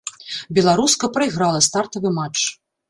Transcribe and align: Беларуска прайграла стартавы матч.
Беларуска 0.59 1.11
прайграла 1.19 1.61
стартавы 1.71 2.17
матч. 2.21 2.53